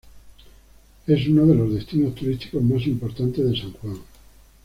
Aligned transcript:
Es 1.05 1.27
uno 1.27 1.45
de 1.45 1.53
los 1.53 1.75
destinos 1.75 2.15
turísticos 2.15 2.63
más 2.63 2.87
importantes 2.87 3.45
de 3.47 3.55
San 3.55 3.71
Juan. 3.73 3.99